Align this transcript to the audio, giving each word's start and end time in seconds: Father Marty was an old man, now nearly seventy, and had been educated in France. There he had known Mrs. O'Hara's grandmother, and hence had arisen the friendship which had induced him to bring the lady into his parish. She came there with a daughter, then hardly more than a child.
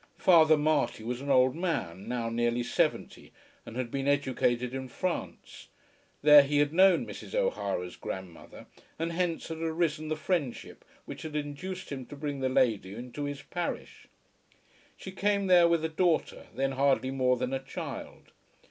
Father 0.17 0.57
Marty 0.57 1.03
was 1.03 1.21
an 1.21 1.29
old 1.29 1.55
man, 1.55 2.07
now 2.09 2.27
nearly 2.27 2.63
seventy, 2.63 3.31
and 3.67 3.75
had 3.77 3.91
been 3.91 4.07
educated 4.07 4.73
in 4.73 4.87
France. 4.87 5.67
There 6.23 6.41
he 6.41 6.57
had 6.57 6.73
known 6.73 7.05
Mrs. 7.05 7.35
O'Hara's 7.35 7.97
grandmother, 7.97 8.65
and 8.97 9.11
hence 9.11 9.49
had 9.49 9.59
arisen 9.59 10.07
the 10.07 10.15
friendship 10.15 10.83
which 11.05 11.21
had 11.21 11.35
induced 11.35 11.91
him 11.91 12.07
to 12.07 12.15
bring 12.15 12.39
the 12.39 12.49
lady 12.49 12.95
into 12.95 13.25
his 13.25 13.43
parish. 13.43 14.07
She 14.97 15.11
came 15.11 15.45
there 15.45 15.67
with 15.67 15.85
a 15.85 15.89
daughter, 15.89 16.47
then 16.55 16.71
hardly 16.71 17.11
more 17.11 17.37
than 17.37 17.53
a 17.53 17.59
child. 17.59 18.31